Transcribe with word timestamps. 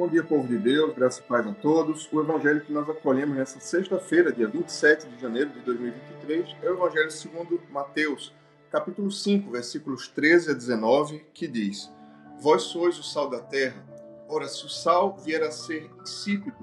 Bom 0.00 0.08
dia, 0.08 0.24
povo 0.24 0.48
de 0.48 0.56
Deus, 0.56 0.94
graça 0.94 1.20
e 1.20 1.24
paz 1.24 1.46
a 1.46 1.52
todos. 1.52 2.08
O 2.10 2.22
evangelho 2.22 2.62
que 2.62 2.72
nós 2.72 2.88
acolhemos 2.88 3.36
nessa 3.36 3.60
sexta-feira, 3.60 4.32
dia 4.32 4.48
27 4.48 5.06
de 5.06 5.20
janeiro 5.20 5.50
de 5.50 5.60
2023, 5.60 6.56
é 6.62 6.70
o 6.70 6.72
evangelho 6.72 7.10
segundo 7.10 7.60
Mateus, 7.70 8.34
capítulo 8.70 9.10
5, 9.10 9.50
versículos 9.50 10.08
13 10.08 10.52
a 10.52 10.54
19, 10.54 11.26
que 11.34 11.46
diz: 11.46 11.92
Vós 12.40 12.62
sois 12.62 12.98
o 12.98 13.02
sal 13.02 13.28
da 13.28 13.40
terra. 13.40 13.84
Ora, 14.26 14.48
se 14.48 14.64
o 14.64 14.70
sal 14.70 15.18
vier 15.18 15.42
a 15.42 15.50
ser 15.50 15.90
insípido, 16.00 16.56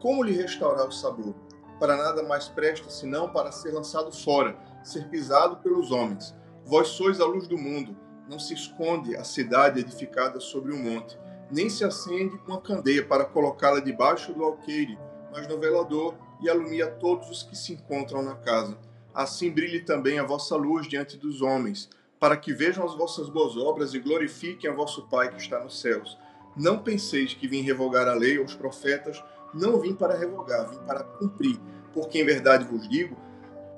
como 0.00 0.24
lhe 0.24 0.32
restaurar 0.32 0.88
o 0.88 0.92
sabor? 0.92 1.32
Para 1.78 1.96
nada 1.96 2.24
mais 2.24 2.48
presta 2.48 2.90
senão 2.90 3.32
para 3.32 3.52
ser 3.52 3.70
lançado 3.70 4.10
fora, 4.10 4.58
ser 4.82 5.08
pisado 5.08 5.58
pelos 5.58 5.92
homens. 5.92 6.34
Vós 6.64 6.88
sois 6.88 7.20
a 7.20 7.24
luz 7.24 7.46
do 7.46 7.56
mundo. 7.56 7.96
Não 8.28 8.40
se 8.40 8.52
esconde 8.52 9.14
a 9.14 9.22
cidade 9.22 9.78
edificada 9.78 10.40
sobre 10.40 10.74
um 10.74 10.82
monte 10.82 11.16
nem 11.54 11.70
se 11.70 11.84
acende 11.84 12.36
uma 12.48 12.60
candeia 12.60 13.06
para 13.06 13.24
colocá-la 13.24 13.78
debaixo 13.78 14.34
do 14.34 14.42
alqueire, 14.42 14.98
mas 15.30 15.46
no 15.46 15.56
velador 15.56 16.16
e 16.42 16.50
alumia 16.50 16.88
todos 16.88 17.30
os 17.30 17.44
que 17.44 17.56
se 17.56 17.74
encontram 17.74 18.24
na 18.24 18.34
casa. 18.34 18.76
Assim 19.14 19.52
brilhe 19.52 19.80
também 19.80 20.18
a 20.18 20.24
vossa 20.24 20.56
luz 20.56 20.88
diante 20.88 21.16
dos 21.16 21.40
homens, 21.40 21.88
para 22.18 22.36
que 22.36 22.52
vejam 22.52 22.84
as 22.84 22.96
vossas 22.96 23.28
boas 23.28 23.56
obras 23.56 23.94
e 23.94 24.00
glorifiquem 24.00 24.68
a 24.68 24.74
vosso 24.74 25.06
Pai 25.06 25.30
que 25.30 25.40
está 25.40 25.62
nos 25.62 25.80
céus. 25.80 26.18
Não 26.56 26.80
penseis 26.80 27.34
que 27.34 27.46
vim 27.46 27.60
revogar 27.60 28.08
a 28.08 28.14
lei 28.14 28.36
ou 28.36 28.44
os 28.44 28.54
profetas, 28.56 29.22
não 29.54 29.78
vim 29.78 29.94
para 29.94 30.18
revogar, 30.18 30.68
vim 30.68 30.78
para 30.78 31.04
cumprir. 31.04 31.60
Porque 31.92 32.20
em 32.20 32.24
verdade 32.24 32.64
vos 32.64 32.88
digo, 32.88 33.16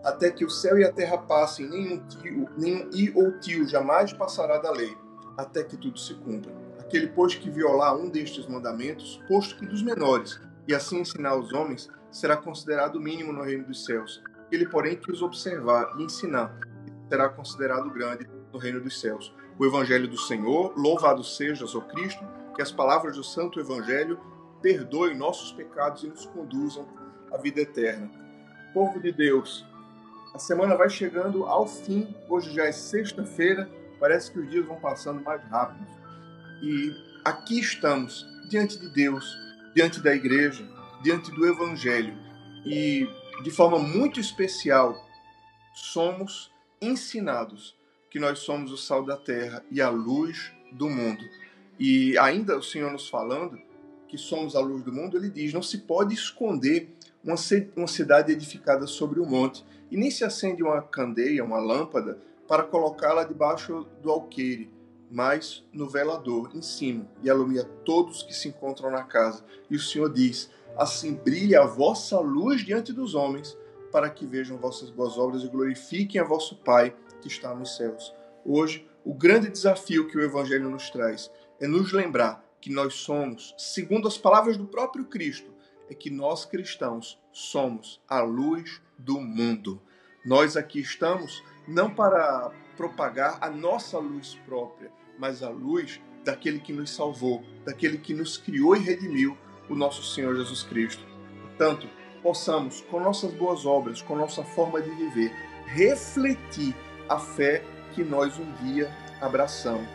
até 0.02 0.30
que 0.30 0.46
o 0.46 0.50
céu 0.50 0.78
e 0.78 0.84
a 0.84 0.90
terra 0.92 1.18
passem, 1.18 1.68
nenhum 1.68 1.98
tio, 2.06 2.48
nenhum 2.56 2.88
i 2.94 3.12
ou 3.14 3.38
tio 3.38 3.68
jamais 3.68 4.14
passará 4.14 4.56
da 4.56 4.70
lei, 4.70 4.96
até 5.36 5.62
que 5.62 5.76
tudo 5.76 5.98
se 5.98 6.14
cumpra. 6.14 6.65
Aquele, 6.86 7.08
pois, 7.08 7.34
que 7.34 7.50
violar 7.50 7.96
um 7.96 8.08
destes 8.08 8.46
mandamentos, 8.46 9.20
posto 9.26 9.56
que 9.56 9.66
dos 9.66 9.82
menores, 9.82 10.40
e 10.68 10.74
assim 10.74 11.00
ensinar 11.00 11.30
aos 11.30 11.52
homens, 11.52 11.90
será 12.12 12.36
considerado 12.36 13.00
mínimo 13.00 13.32
no 13.32 13.42
reino 13.42 13.64
dos 13.64 13.84
céus. 13.84 14.22
Ele, 14.52 14.68
porém, 14.68 14.96
que 14.96 15.10
os 15.10 15.20
observar 15.20 15.96
e 15.98 16.04
ensinar, 16.04 16.56
será 17.08 17.28
considerado 17.28 17.90
grande 17.90 18.30
no 18.52 18.58
reino 18.58 18.80
dos 18.80 19.00
céus. 19.00 19.34
O 19.58 19.66
Evangelho 19.66 20.06
do 20.06 20.16
Senhor, 20.16 20.72
louvado 20.76 21.24
sejas, 21.24 21.74
ó 21.74 21.80
Cristo, 21.80 22.24
que 22.54 22.62
as 22.62 22.70
palavras 22.70 23.16
do 23.16 23.24
Santo 23.24 23.58
Evangelho 23.58 24.20
perdoem 24.62 25.16
nossos 25.16 25.50
pecados 25.50 26.04
e 26.04 26.08
nos 26.08 26.24
conduzam 26.26 26.86
à 27.32 27.36
vida 27.36 27.60
eterna. 27.60 28.08
Povo 28.72 29.00
de 29.00 29.10
Deus, 29.10 29.66
a 30.32 30.38
semana 30.38 30.76
vai 30.76 30.88
chegando 30.88 31.46
ao 31.46 31.66
fim, 31.66 32.14
hoje 32.28 32.52
já 32.52 32.64
é 32.64 32.70
sexta-feira, 32.70 33.68
parece 33.98 34.30
que 34.30 34.38
os 34.38 34.48
dias 34.48 34.64
vão 34.64 34.78
passando 34.78 35.20
mais 35.20 35.42
rápido. 35.44 35.84
E 36.62 36.94
aqui 37.24 37.58
estamos, 37.60 38.26
diante 38.48 38.78
de 38.78 38.88
Deus, 38.88 39.36
diante 39.74 40.00
da 40.00 40.14
igreja, 40.14 40.66
diante 41.02 41.30
do 41.30 41.46
Evangelho. 41.46 42.16
E 42.64 43.08
de 43.42 43.50
forma 43.50 43.78
muito 43.78 44.18
especial, 44.18 44.96
somos 45.74 46.50
ensinados 46.80 47.76
que 48.10 48.18
nós 48.18 48.38
somos 48.38 48.72
o 48.72 48.76
sal 48.76 49.04
da 49.04 49.16
terra 49.16 49.62
e 49.70 49.80
a 49.80 49.90
luz 49.90 50.52
do 50.72 50.88
mundo. 50.88 51.22
E 51.78 52.16
ainda 52.18 52.56
o 52.56 52.62
Senhor 52.62 52.90
nos 52.90 53.08
falando 53.08 53.60
que 54.08 54.16
somos 54.16 54.56
a 54.56 54.60
luz 54.60 54.82
do 54.82 54.92
mundo, 54.92 55.16
ele 55.16 55.28
diz: 55.28 55.52
não 55.52 55.62
se 55.62 55.78
pode 55.78 56.14
esconder 56.14 56.96
uma 57.22 57.88
cidade 57.88 58.32
edificada 58.32 58.86
sobre 58.86 59.20
um 59.20 59.26
monte, 59.26 59.64
e 59.90 59.96
nem 59.96 60.10
se 60.10 60.24
acende 60.24 60.62
uma 60.62 60.80
candeia, 60.80 61.44
uma 61.44 61.58
lâmpada, 61.58 62.18
para 62.48 62.62
colocá-la 62.62 63.24
debaixo 63.24 63.86
do 64.00 64.10
alqueire, 64.10 64.70
mas 65.10 65.64
no 65.72 65.88
velador 65.88 66.50
em 66.54 66.62
cima, 66.62 67.08
e 67.22 67.30
alumia 67.30 67.64
todos 67.84 68.22
que 68.22 68.34
se 68.34 68.48
encontram 68.48 68.90
na 68.90 69.02
casa. 69.02 69.44
E 69.70 69.76
o 69.76 69.80
Senhor 69.80 70.12
diz: 70.12 70.50
Assim 70.76 71.14
brilha 71.14 71.62
a 71.62 71.66
vossa 71.66 72.18
luz 72.20 72.64
diante 72.64 72.92
dos 72.92 73.14
homens, 73.14 73.56
para 73.90 74.10
que 74.10 74.26
vejam 74.26 74.58
vossas 74.58 74.90
boas 74.90 75.16
obras 75.16 75.42
e 75.42 75.48
glorifiquem 75.48 76.20
a 76.20 76.24
vosso 76.24 76.56
Pai 76.56 76.94
que 77.20 77.28
está 77.28 77.54
nos 77.54 77.76
céus. 77.76 78.12
Hoje, 78.44 78.86
o 79.04 79.14
grande 79.14 79.48
desafio 79.48 80.08
que 80.08 80.18
o 80.18 80.22
Evangelho 80.22 80.68
nos 80.68 80.90
traz 80.90 81.30
é 81.60 81.66
nos 81.66 81.92
lembrar 81.92 82.44
que 82.60 82.70
nós 82.70 82.94
somos, 82.94 83.54
segundo 83.56 84.08
as 84.08 84.18
palavras 84.18 84.56
do 84.56 84.66
próprio 84.66 85.04
Cristo, 85.04 85.54
é 85.88 85.94
que 85.94 86.10
nós 86.10 86.44
cristãos 86.44 87.18
somos 87.32 88.00
a 88.08 88.20
luz 88.20 88.80
do 88.98 89.20
mundo. 89.20 89.80
Nós 90.24 90.56
aqui 90.56 90.80
estamos 90.80 91.42
não 91.66 91.90
para 91.90 92.50
propagar 92.76 93.38
a 93.40 93.50
nossa 93.50 93.98
luz 93.98 94.38
própria, 94.46 94.90
mas 95.18 95.42
a 95.42 95.48
luz 95.48 96.00
daquele 96.24 96.58
que 96.58 96.72
nos 96.72 96.90
salvou, 96.90 97.42
daquele 97.64 97.98
que 97.98 98.12
nos 98.12 98.36
criou 98.36 98.76
e 98.76 98.80
redimiu, 98.80 99.36
o 99.68 99.74
nosso 99.74 100.02
Senhor 100.02 100.36
Jesus 100.36 100.62
Cristo. 100.62 101.04
Portanto, 101.42 101.88
possamos, 102.22 102.82
com 102.82 103.00
nossas 103.00 103.32
boas 103.32 103.64
obras, 103.64 104.02
com 104.02 104.16
nossa 104.16 104.42
forma 104.42 104.80
de 104.80 104.90
viver, 104.90 105.32
refletir 105.66 106.74
a 107.08 107.18
fé 107.18 107.62
que 107.94 108.04
nós 108.04 108.38
um 108.38 108.52
dia 108.64 108.90
abraçamos. 109.20 109.88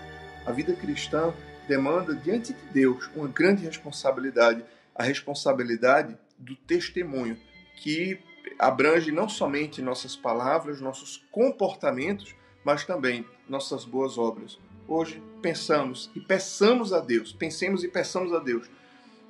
A 0.46 0.52
vida 0.52 0.74
cristã 0.74 1.34
demanda 1.68 2.16
diante 2.16 2.54
de 2.54 2.66
Deus 2.74 3.10
uma 3.16 3.28
grande 3.28 3.66
responsabilidade, 3.66 4.64
a 4.96 5.04
responsabilidade 5.04 6.18
do 6.38 6.56
testemunho, 6.56 7.38
que 7.78 8.20
abrange 8.58 9.12
não 9.12 9.28
somente 9.28 9.82
nossas 9.82 10.16
palavras, 10.16 10.82
nossos 10.82 11.24
comportamentos, 11.32 12.36
mas 12.64 12.86
também 12.86 13.26
nossas 13.48 13.86
boas 13.86 14.18
obras. 14.18 14.60
Hoje 14.88 15.22
pensamos 15.42 16.12
e 16.16 16.20
peçamos 16.20 16.94
a 16.94 17.00
Deus, 17.00 17.32
pensemos 17.32 17.84
e 17.84 17.88
peçamos 17.88 18.34
a 18.34 18.40
Deus 18.40 18.70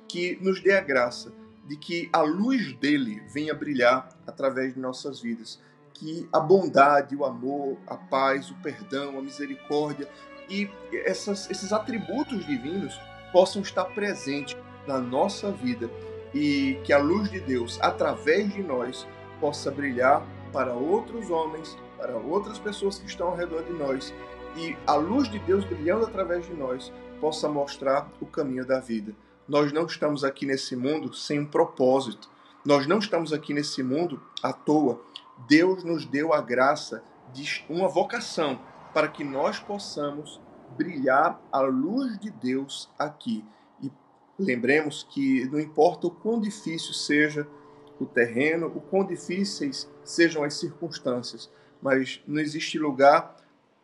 que 0.08 0.38
nos 0.42 0.60
dê 0.60 0.74
a 0.74 0.80
graça 0.80 1.32
de 1.66 1.76
que 1.76 2.08
a 2.12 2.20
luz 2.22 2.74
dele 2.74 3.22
venha 3.32 3.54
brilhar 3.54 4.08
através 4.26 4.74
de 4.74 4.80
nossas 4.80 5.20
vidas, 5.20 5.60
que 5.94 6.28
a 6.32 6.40
bondade, 6.40 7.14
o 7.14 7.24
amor, 7.24 7.78
a 7.86 7.96
paz, 7.96 8.50
o 8.50 8.54
perdão, 8.56 9.18
a 9.18 9.22
misericórdia 9.22 10.08
e 10.50 10.68
essas, 10.92 11.48
esses 11.50 11.72
atributos 11.72 12.44
divinos 12.44 12.98
possam 13.32 13.62
estar 13.62 13.84
presentes 13.86 14.56
na 14.86 14.98
nossa 14.98 15.50
vida 15.50 15.88
e 16.34 16.78
que 16.84 16.92
a 16.92 16.98
luz 16.98 17.30
de 17.30 17.40
Deus, 17.40 17.78
através 17.80 18.52
de 18.52 18.62
nós, 18.62 19.06
possa 19.40 19.70
brilhar 19.70 20.26
para 20.52 20.72
outros 20.72 21.30
homens, 21.30 21.76
para 21.98 22.16
outras 22.16 22.58
pessoas 22.58 22.98
que 22.98 23.06
estão 23.06 23.28
ao 23.28 23.36
redor 23.36 23.62
de 23.64 23.72
nós 23.72 24.12
e 24.56 24.76
a 24.86 24.94
luz 24.94 25.30
de 25.30 25.38
Deus 25.38 25.64
brilhando 25.64 26.04
através 26.04 26.46
de 26.46 26.52
nós 26.54 26.92
possa 27.20 27.48
mostrar 27.48 28.10
o 28.20 28.26
caminho 28.26 28.66
da 28.66 28.80
vida. 28.80 29.14
Nós 29.48 29.72
não 29.72 29.86
estamos 29.86 30.24
aqui 30.24 30.46
nesse 30.46 30.76
mundo 30.76 31.14
sem 31.14 31.40
um 31.40 31.46
propósito. 31.46 32.28
Nós 32.64 32.86
não 32.86 32.98
estamos 32.98 33.32
aqui 33.32 33.54
nesse 33.54 33.82
mundo 33.82 34.22
à 34.42 34.52
toa. 34.52 35.00
Deus 35.48 35.82
nos 35.84 36.04
deu 36.04 36.32
a 36.32 36.40
graça 36.40 37.02
de 37.32 37.64
uma 37.68 37.88
vocação 37.88 38.60
para 38.92 39.08
que 39.08 39.24
nós 39.24 39.58
possamos 39.58 40.40
brilhar 40.76 41.40
a 41.50 41.60
luz 41.60 42.18
de 42.18 42.30
Deus 42.30 42.88
aqui. 42.98 43.44
Lembremos 44.42 45.06
que 45.08 45.46
não 45.46 45.60
importa 45.60 46.06
o 46.06 46.10
quão 46.10 46.40
difícil 46.40 46.92
seja 46.92 47.46
o 47.98 48.06
terreno, 48.06 48.66
o 48.66 48.80
quão 48.80 49.06
difíceis 49.06 49.88
sejam 50.04 50.42
as 50.42 50.54
circunstâncias, 50.54 51.50
mas 51.80 52.22
não 52.26 52.40
existe 52.40 52.78
lugar 52.78 53.36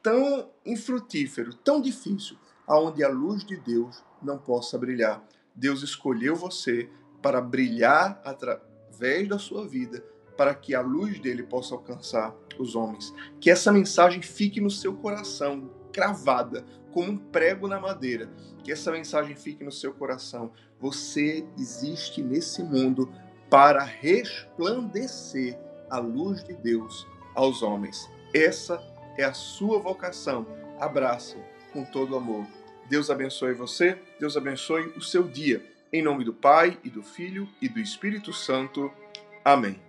tão 0.02 0.50
infrutífero, 0.64 1.54
tão 1.54 1.80
difícil, 1.80 2.36
aonde 2.66 3.02
a 3.02 3.08
luz 3.08 3.44
de 3.44 3.56
Deus 3.56 4.02
não 4.22 4.38
possa 4.38 4.76
brilhar. 4.76 5.24
Deus 5.54 5.82
escolheu 5.82 6.36
você 6.36 6.88
para 7.22 7.40
brilhar 7.40 8.20
através 8.24 9.28
da 9.28 9.38
sua 9.38 9.66
vida, 9.66 10.04
para 10.36 10.54
que 10.54 10.74
a 10.74 10.80
luz 10.80 11.18
dele 11.18 11.42
possa 11.42 11.74
alcançar 11.74 12.34
os 12.58 12.76
homens. 12.76 13.12
Que 13.40 13.50
essa 13.50 13.72
mensagem 13.72 14.22
fique 14.22 14.60
no 14.60 14.70
seu 14.70 14.94
coração, 14.94 15.70
cravada, 15.98 16.64
como 16.92 17.10
um 17.10 17.16
prego 17.16 17.66
na 17.66 17.80
madeira. 17.80 18.30
Que 18.62 18.70
essa 18.70 18.92
mensagem 18.92 19.34
fique 19.34 19.64
no 19.64 19.72
seu 19.72 19.92
coração. 19.92 20.52
Você 20.78 21.44
existe 21.58 22.22
nesse 22.22 22.62
mundo 22.62 23.12
para 23.50 23.82
resplandecer 23.82 25.58
a 25.90 25.98
luz 25.98 26.44
de 26.44 26.54
Deus 26.54 27.04
aos 27.34 27.62
homens. 27.62 28.08
Essa 28.32 28.80
é 29.16 29.24
a 29.24 29.34
sua 29.34 29.80
vocação. 29.80 30.46
Abraça 30.78 31.36
com 31.72 31.84
todo 31.84 32.16
amor. 32.16 32.46
Deus 32.88 33.10
abençoe 33.10 33.54
você, 33.54 33.98
Deus 34.20 34.36
abençoe 34.36 34.92
o 34.96 35.00
seu 35.00 35.24
dia. 35.24 35.64
Em 35.92 36.02
nome 36.02 36.24
do 36.24 36.32
Pai, 36.32 36.78
e 36.84 36.90
do 36.90 37.02
Filho, 37.02 37.48
e 37.60 37.68
do 37.68 37.80
Espírito 37.80 38.32
Santo. 38.32 38.92
Amém. 39.44 39.87